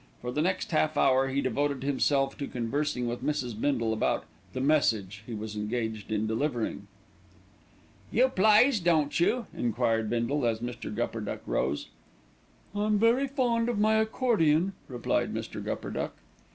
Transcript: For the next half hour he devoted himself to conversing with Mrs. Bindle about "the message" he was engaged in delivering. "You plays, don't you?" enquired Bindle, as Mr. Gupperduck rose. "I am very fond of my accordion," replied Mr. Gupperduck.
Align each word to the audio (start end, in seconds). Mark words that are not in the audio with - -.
For 0.19 0.31
the 0.31 0.41
next 0.41 0.71
half 0.71 0.97
hour 0.97 1.27
he 1.27 1.41
devoted 1.41 1.83
himself 1.83 2.35
to 2.39 2.47
conversing 2.47 3.05
with 3.07 3.23
Mrs. 3.23 3.53
Bindle 3.61 3.93
about 3.93 4.23
"the 4.51 4.59
message" 4.59 5.21
he 5.27 5.35
was 5.35 5.55
engaged 5.55 6.11
in 6.11 6.25
delivering. 6.25 6.87
"You 8.11 8.29
plays, 8.29 8.79
don't 8.79 9.19
you?" 9.19 9.45
enquired 9.55 10.09
Bindle, 10.09 10.43
as 10.47 10.57
Mr. 10.59 10.91
Gupperduck 10.91 11.41
rose. 11.45 11.89
"I 12.73 12.85
am 12.87 12.97
very 12.97 13.27
fond 13.27 13.69
of 13.69 13.77
my 13.77 13.97
accordion," 13.97 14.73
replied 14.87 15.35
Mr. 15.35 15.63
Gupperduck. 15.63 16.13